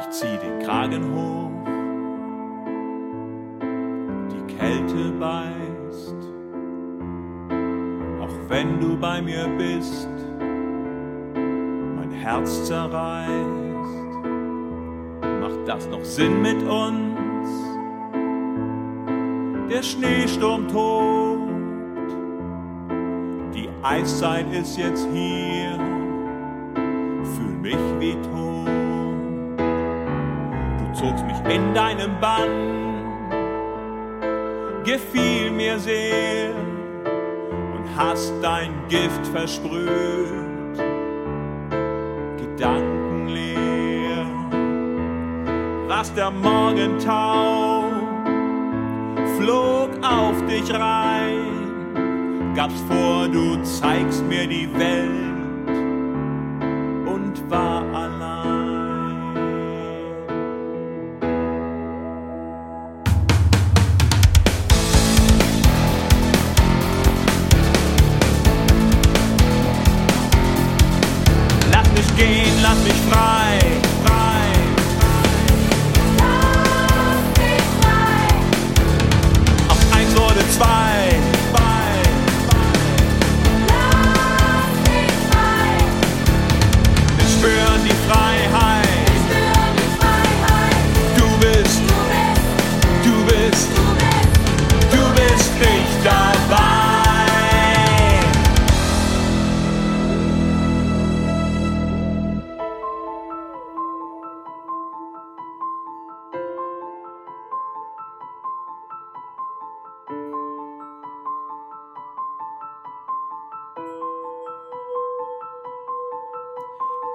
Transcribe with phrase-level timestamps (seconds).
[0.00, 1.50] Ich zieh den Kragen hoch,
[4.30, 6.16] die Kälte beißt.
[8.22, 10.08] Auch wenn du bei mir bist,
[11.96, 13.28] mein Herz zerreißt.
[15.40, 17.50] Macht das noch Sinn mit uns?
[19.70, 21.50] Der Schneesturm tobt,
[23.54, 25.78] die Eiszeit ist jetzt hier,
[27.22, 28.39] fühl mich wie tot.
[31.00, 33.30] Zogst mich in deinem Bann,
[34.84, 40.76] gefiel mir sehr und hast dein Gift versprüht,
[42.36, 44.26] gedankenleer.
[45.88, 47.84] Was der Morgentau
[49.38, 55.29] flog auf dich rein, gab's vor, du zeigst mir die Welt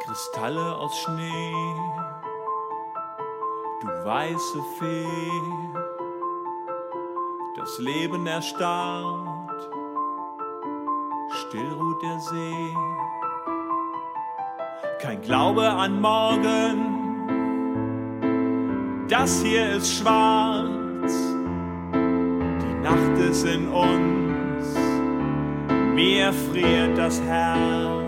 [0.06, 1.54] Kristalle aus Schnee,
[3.82, 5.08] du weiße Fee,
[7.56, 9.68] das Leben erstarrt,
[11.32, 12.76] still ruht der See,
[15.02, 16.94] kein Glaube an morgen,
[19.08, 21.14] das hier ist schwarz,
[21.92, 24.78] die Nacht ist in uns,
[25.96, 28.05] mir friert das Herz.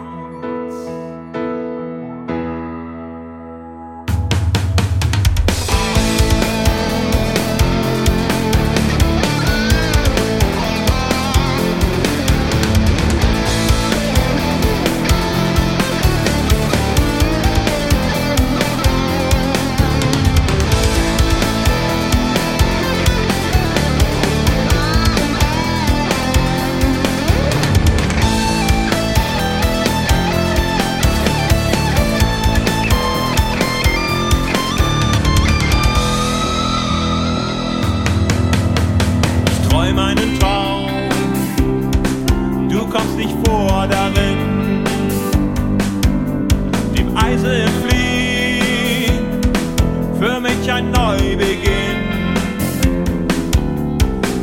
[50.67, 52.33] Mich ein Neubeginn.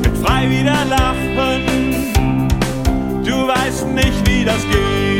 [0.03, 2.53] Bin frei wie der Lachen,
[3.25, 5.14] du weißt nicht, wie das geht.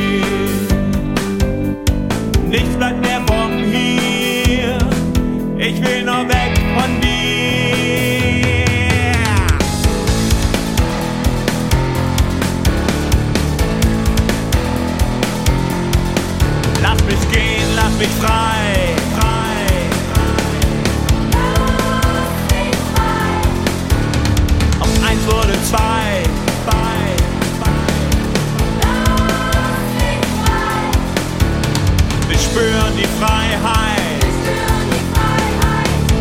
[32.35, 34.25] wir spüren die Freiheit.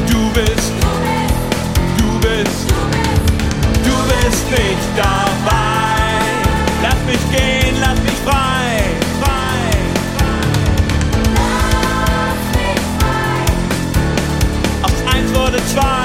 [0.07, 0.71] Du bist,
[1.97, 2.69] du bist,
[3.83, 6.21] du bist nicht dabei.
[6.83, 8.83] Lass mich gehen, lass mich frei.
[9.21, 9.63] frei.
[14.83, 16.02] Aus eins wurde zwei.